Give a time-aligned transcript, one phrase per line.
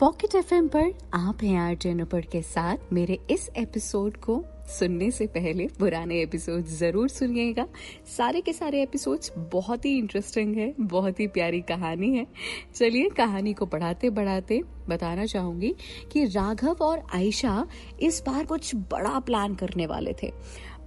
[0.00, 4.44] Pocket FM पर आप हैं आर जेनपर के साथ। मेरे इस एपिसोड को
[4.78, 7.66] सुनने से पहले पुराने एपिसोड ज़रूर सुनिएगा।
[8.16, 12.26] सारे के सारे एपिसोड्स बहुत ही इंटरेस्टिंग है, बहुत ही प्यारी कहानी है।
[12.74, 15.74] चलिए कहानी को पढ़ाते बढ़ाते बताना चाहूँगी
[16.12, 17.66] कि राघव और आयशा
[18.00, 20.32] इस बार कुछ बड़ा प्लान करने वाले थे।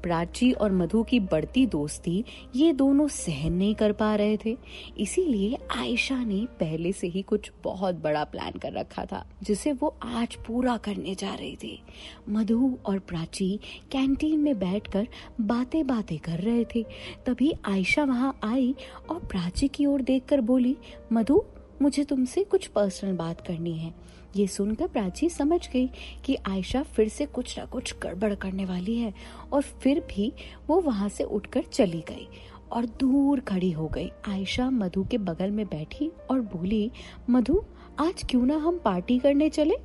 [0.03, 2.23] प्राची और मधु की बढ़ती दोस्ती
[2.55, 4.57] ये दोनों सहन नहीं कर पा रहे थे।
[4.97, 9.95] इसीलिए आयशा ने पहले से ही कुछ बहुत बड़ा प्लान कर रखा था, जिसे वो
[10.03, 11.81] आज पूरा करने जा रही थी।
[12.29, 13.59] मधु और प्राची
[13.91, 15.07] कैंटीन में बैठकर
[15.41, 16.85] बातें बातें कर रहे थे।
[17.25, 18.75] तभी आयशा वहाँ आई
[19.09, 20.77] और प्राची की ओर देखकर बोली,
[21.13, 21.43] मधु,
[21.81, 23.93] मुझे तुमसे कुछ पर्सनल बात करनी है।
[24.35, 25.89] ये सुनकर प्राची समझ गई
[26.25, 29.13] कि आयशा फिर से कुछ न कुछ गड़बड़ करने वाली है
[29.53, 30.33] और फिर भी
[30.67, 32.27] वो वहाँ से उठकर चली गई
[32.71, 36.91] और दूर खड़ी हो गई। आयशा मधु के बगल में बैठी और बोली,
[37.29, 37.63] मधु,
[37.99, 39.75] आज क्यों ना हम पार्टी करने चले?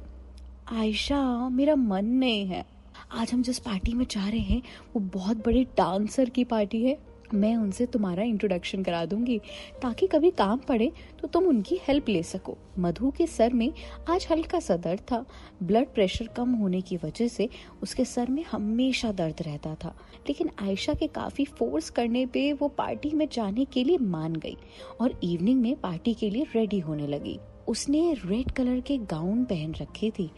[0.72, 2.66] आयशा, मेरा मन नहीं है।
[3.12, 4.62] आज हम जिस पार्टी में जा रहे हैं,
[4.96, 6.98] वो बहुत बड़े डांसर की पार्टी है।
[7.34, 9.38] मैं उनसे तुम्हारा इंट्रोडक्शन करा दूँगी,
[9.82, 13.72] ताकि कभी काम पड़े तो तुम उनकी हेल्प ले सको। मधु के सर में
[14.10, 15.24] आज हल्का सा दर्द था।
[15.62, 17.48] ब्लड प्रेशर कम होने की वजह से
[17.82, 19.96] उसके सर में हमेशा दर्द रहता था।
[20.28, 24.56] लेकिन आयशा के काफ़ी फोर्स करने पे वो पार्टी में जाने के लिए मान गई
[25.00, 29.74] और इवनिंग में पार्टी के लिए रेडी होने लगी। उसने रेड कलर के गाउन पहन
[29.74, 30.30] रखी थी।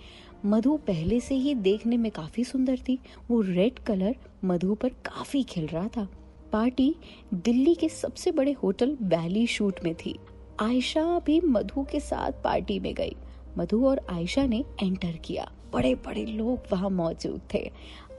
[0.47, 2.98] मधु पहले से ही देखने में काफ़ी सुंदर थी।
[3.30, 6.08] वो रेड कलर मधु पर काफ़ी खिल रहा था।
[6.52, 6.94] पार्टी
[7.34, 10.18] दिल्ली के सबसे बड़े होटल वैली शूट में थी।
[10.60, 13.16] आयशा भी मधु के साथ पार्टी में गई।
[13.58, 17.70] मधु और आयशा ने एंटर किया। बड़े बड़े लोग वहाँ मौजूद थे।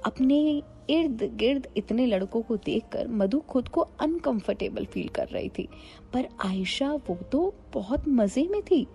[0.05, 5.67] अपने इर्द गिर्द इतने लड़कों को देखकर मधु खुद को अनकंफर्टेबल फील कर रही थी।
[6.13, 8.87] पर आयशा वो तो बहुत मज़े में थी।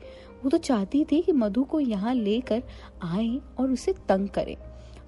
[0.44, 2.62] वो तो चाहती थी कि मधु को यहाँ लेकर
[3.02, 4.56] आए और उसे तंग करें।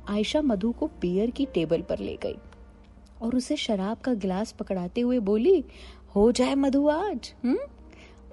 [0.09, 2.37] आयशा मधु को बियर की टेबल पर ले गई।
[3.23, 5.65] और उसे शराब का गिलास पकड़ाते हुए बोली,
[6.17, 7.59] हो जाए मधु आज। हम्म?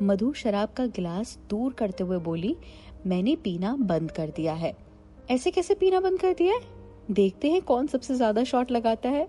[0.02, 2.56] मधु शराब का गिलास दूर करते हुए बोली,
[3.08, 4.78] मैंने पीना बंद कर दिया है।
[5.32, 6.62] ऐसे कैसे पीना बंद कर दिया है?
[7.12, 9.28] देखते हैं कौन सबसे ज़्यादा शॉट लगाता है।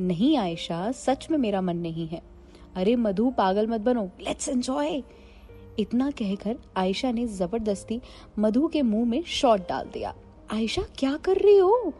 [0.00, 2.22] नहीं आयशा, सच में मेरा मन नहीं है।
[2.74, 5.02] अरे मधु, पागल मत बनो। लेट्स एंजॉय
[5.78, 8.00] इतना कहकर आयशा ने ज़बरदस्ती
[8.38, 10.14] मधु के मुँह में शॉट डाल दिया।
[10.52, 11.92] आयशा, क्या कर रही हो?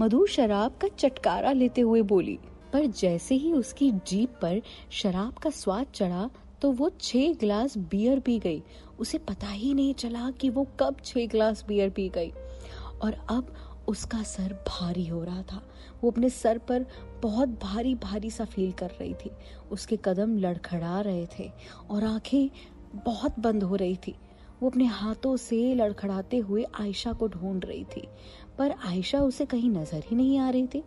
[0.00, 2.38] मधु शराब का चटकारा लेते हुए बोली
[2.72, 4.60] पर जैसे ही उसकी जीप पर
[4.90, 6.30] शराब का स्वाद चढ़ा
[6.62, 8.62] तो वो छह गिलास बियर पी गई।
[8.98, 12.30] उसे पता ही नहीं चला कि वो कब छह गिलास बियर पी गई।
[13.02, 13.54] और अब
[13.88, 15.62] उसका सर भारी हो रहा था।
[16.02, 16.86] वो अपने सर पर
[17.22, 19.30] बहुत भारी भारी सा फील कर रही थी।
[19.70, 21.50] उसके कदम लड़खड़ा रहे थे
[21.90, 22.50] और आँखें
[23.04, 24.14] बहुत बंद हो रही थी।
[24.62, 28.06] वो अपने हाथों से लड़खड़ाते हुए आयशा को ढूंढ रही थी।
[28.58, 30.82] पर आयशा उसे कहीं नज़र ही नहीं आ रही थी।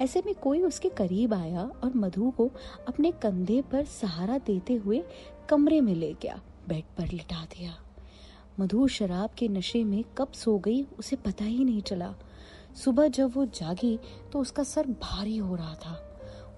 [0.00, 2.50] ऐसे में कोई उसके करीब आया और मधु को
[2.88, 5.02] अपने कंधे पर सहारा देते हुए
[5.48, 7.76] कमरे में ले गया, बेड पर लिटा दिया।
[8.60, 12.14] मधु शराब के नशे में कब सो गई उसे पता ही नहीं चला।
[12.74, 13.98] सुबह जब वो जागी
[14.32, 15.96] तो उसका सर भारी हो रहा था।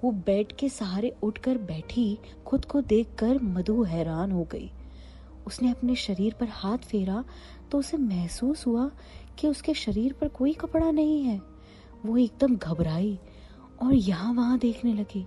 [0.04, 4.70] वो बेड के सहारे उठकर बैठी, खुद को देखकर मधु हैरान हो गई।
[5.46, 7.24] उसने अपने शरीर पर हाथ फेरा
[7.70, 8.90] तो उसे महसूस हुआ
[9.38, 11.40] कि उसके शरीर पर कोई कपड़ा नहीं है।
[12.06, 13.18] वो एकदम घबराई
[13.82, 15.26] और यहाँ वहाँ देखने लगी।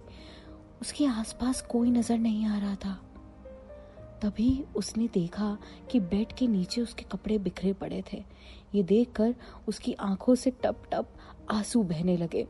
[0.82, 3.00] उसके आसपास कोई नज़र नहीं आ रहा था।
[4.22, 5.58] तभी उसने देखा
[5.92, 8.24] कि बेड के नीचे उसके कपड़े बिखरे पड़े थे।
[8.76, 9.34] ये देखकर
[9.68, 11.08] उसकी आँखों से टप टप
[11.52, 12.48] आँसू बहने लगे।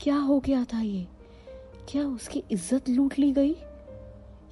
[0.00, 1.06] क्या हो गया था ये?
[1.88, 3.54] क्या उसकी इज़्ज़त लूट ली गई?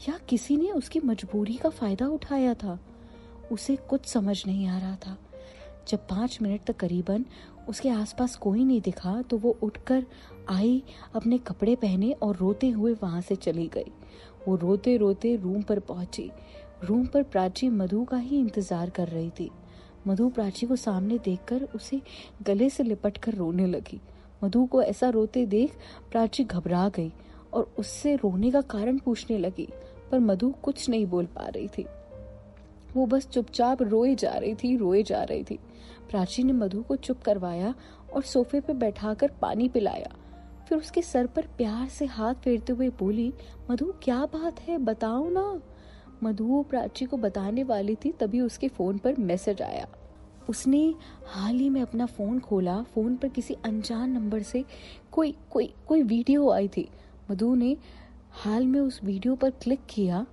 [0.00, 2.78] या किसी ने उसकी मजबूरी का फ़ायदा उठाया था?
[3.52, 5.16] उसे कुछ समझ नहीं आ रहा था।
[5.88, 7.24] जब पाँच मिनट तक करीबन
[7.68, 10.04] उसके आसपास कोई नहीं दिखा तो वो उठकर
[10.50, 10.82] आई,
[11.14, 13.92] अपने कपड़े पहने और रोते हुए वहाँ से चली गई।
[14.48, 16.30] वो रोते रोते रूम पर पहुँची।
[16.84, 19.50] रूम पर प्राची मधु का ही इंतज़ार कर रही थी।
[20.06, 22.00] मधु प्राची को सामने देखकर उसे
[22.42, 24.00] गले से लिपट कर रोने लगी।
[24.44, 25.76] मधु को ऐसा रोते देख
[26.10, 27.12] प्राची घबरा गई
[27.52, 29.68] और उससे रोने का कारण पूछने लगी।
[30.10, 31.86] पर मधु कुछ नहीं बोल पा रही थी।
[32.94, 35.58] वो बस चुपचाप रोए जा रही थी, रोए जा रही थी।
[36.10, 37.74] प्राची ने मधु को चुप करवाया
[38.14, 40.16] और सोफे पर बैठाकर पानी पिलाया।
[40.68, 43.34] फिर उसके सर पर प्यार से हाथ फेरते हुए बोली,
[43.70, 44.78] मधु, क्या बात है?
[44.78, 45.60] बताओ ना।
[46.22, 49.88] मधु प्राची को बताने वाली थी, तभी उसके फ़ोन पर मैसेज आया।
[50.48, 50.94] उसने
[51.26, 54.64] हाल ही में अपना फ़ोन खोला। फ़ोन पर किसी अनजान नंबर से
[55.12, 56.88] कोई कोई कोई वीडियो आई थी।
[57.30, 57.76] मधु ने
[58.34, 60.24] हाल में उस वीडियो पर क्लिक किया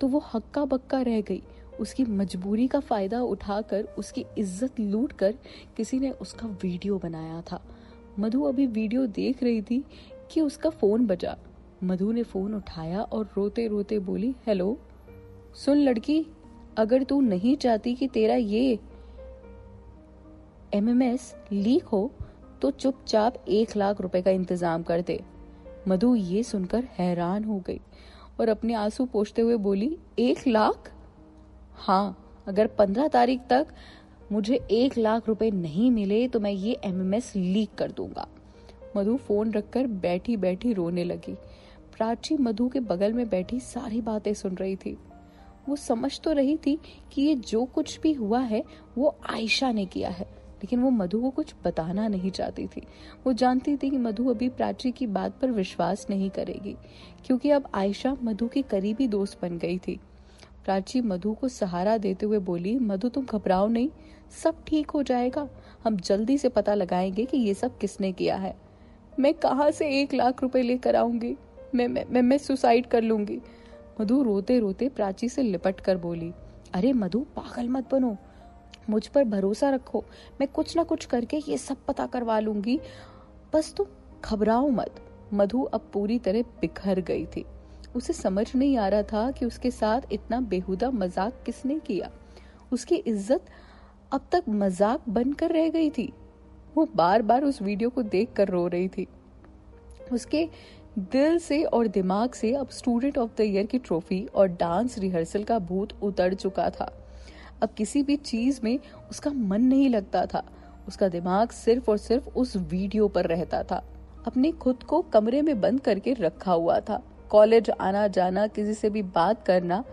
[0.00, 1.42] तो वो हक्का बक्का रह गई।
[1.80, 5.34] उसकी मजबूरी का फ़ायदा उठाकर, उसकी इज़्ज़त लूट कर
[5.76, 7.60] किसी ने उसका वीडियो बनाया था।
[8.18, 9.82] मधु अभी वीडियो देख रही थी
[10.30, 11.36] कि उसका फ़ोन बजा।
[11.84, 14.78] मधु ने फ़ोन उठाया और रोते रोते बोली, हेलो,
[15.56, 16.24] सुन लड़की,
[16.78, 18.78] अगर तू नहीं चाहती कि तेरा ये
[20.74, 22.10] एमएमएस लीक हो
[22.62, 25.20] तो चुपचाप एक लाख रुपए का इंतज़ाम कर दे।
[25.88, 27.80] मधु ये सुनकर हैरान हो गई
[28.40, 30.92] और अपने आँसू पोछते हुए बोली, एक लाख?
[31.74, 33.66] हाँ अगर पंद्रह तारीख तक
[34.32, 38.28] मुझे एक लाख रुपए नहीं मिले तो मैं ये एमएमएस लीक कर दूँगा.
[38.96, 41.34] मधु फ़ोन रखकर बैठी बैठी रोने लगी।
[41.96, 44.98] प्राची मधु के बगल में बैठी सारी बातें सुन रही थी।
[45.68, 46.78] वो समझ तो रही थी
[47.12, 48.64] कि ये जो कुछ भी हुआ है,
[48.98, 52.82] वो आयशा ने किया है। लेकिन वो मधु को कुछ बताना नहीं चाहती थी।
[53.26, 56.76] वो जानती थी कि मधु अभी प्राची की बात पर विश्वास नहीं करेगी
[57.26, 60.00] क्योंकि अब आयशा मधु की करीबी दोस्त बन गई थी।
[60.64, 63.90] प्राची मधु को सहारा देते हुए बोली मधु तुम घबराओ नहीं
[64.42, 65.48] सब ठीक हो जाएगा।
[65.84, 68.56] हम जल्दी से पता लगाएँगे कि ये सब किसने किया है।
[69.20, 71.36] मैं कहाँ से एक लाख रुपए लेकर आऊँगी?
[71.74, 73.40] मैं मैं मैं, मैं सुसाइड कर लूँगी।
[74.00, 76.32] मधु रोते रोते प्राची से लिपट कर बोली
[76.74, 78.16] अरे मधु पागल मत बनो।
[78.90, 80.04] मुझ पर भरोसा रखो।
[80.40, 82.78] मैं कुछ ना कुछ करके ये सब पता करवा लूँगी।
[83.54, 83.86] बस तुम
[84.24, 85.00] घबराओ मत।
[85.34, 87.44] मधु अब पूरी तरह बिखर गई थी।
[87.96, 92.10] उसे समझ नहीं आ रहा था कि उसके साथ इतना बेहुदा मज़ाक किसने किया।
[92.72, 93.50] उसकी इज़्ज़त
[94.12, 96.12] अब तक मज़ाक बनकर रह गई थी।
[96.74, 99.06] वो बार बार उस वीडियो को देख कर रो रही थी।
[100.12, 100.48] उसके
[101.12, 105.44] दिल से और दिमाग से अब स्टूडेंट ऑफ़ द ईयर की ट्रॉफी और डांस रिहर्सल
[105.44, 106.92] का भूत उतर चुका था।
[107.64, 108.78] अब किसी भी चीज़ में
[109.10, 110.42] उसका मन नहीं लगता था।
[110.88, 113.84] उसका दिमाग सिर्फ़ और सिर्फ़ उस वीडियो पर रहता था।
[114.26, 118.90] अपने खुद को कमरे में बंद करके रखा हुआ था। कॉलेज आना जाना किसी से
[118.90, 119.84] भी बात करना,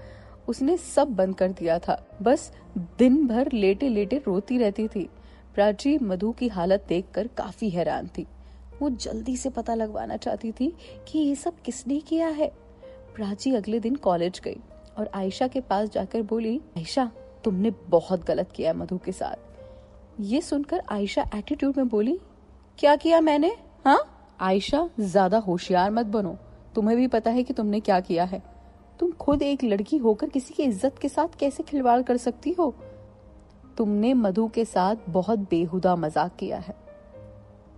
[0.47, 5.09] उसने सब बंद कर दिया था। बस दिन भर लेटे लेटे रोती रहती थी।
[5.55, 8.27] प्राची मधु की हालत देखकर काफ़ी हैरान थी।
[8.81, 10.73] वो जल्दी से पता लगवाना चाहती थी
[11.07, 12.51] कि ये सब किसने किया है।
[13.15, 14.57] प्राची अगले दिन कॉलेज गई
[14.97, 17.11] और आयशा के पास जाकर बोली, आयशा
[17.43, 22.19] तुमने बहुत गलत किया मधु के साथ। ये सुनकर आयशा एटीट्यूड में बोली,
[22.79, 23.55] क्या किया मैंने?
[23.85, 23.99] हाँ?
[24.39, 26.37] आयशा, ज़्यादा होशियार मत बनो।
[26.75, 28.41] तुम्हें भी पता है कि तुमने क्या किया है।
[28.99, 32.73] तुम खुद एक लड़की होकर किसी की इज़्ज़त के साथ कैसे खिलवाड़ कर सकती हो?
[33.77, 36.75] तुमने मधु के साथ बहुत बेहुदा मज़ाक किया है।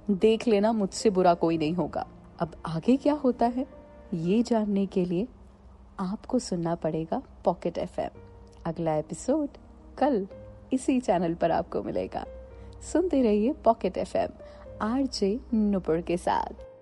[0.09, 2.06] देख लेना, मुझसे बुरा कोई नहीं होगा।
[2.39, 3.66] अब आगे क्या होता है,
[4.13, 5.27] ये जानने के लिए
[6.00, 8.19] आपको सुनना पड़ेगा पॉकेट एफएम
[8.65, 9.57] अगला एपिसोड
[9.98, 10.27] कल
[10.74, 12.25] इसी चैनल पर आपको मिलेगा।
[12.92, 14.30] सुनते रहिए pocket F M
[14.81, 16.73] R J Nupur के साथ।